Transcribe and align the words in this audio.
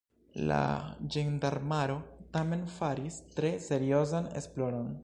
La 0.51 0.61
ĝendarmaro 1.15 1.99
tamen 2.39 2.65
faris 2.79 3.21
tre 3.39 3.53
seriozan 3.71 4.33
esploron. 4.43 4.95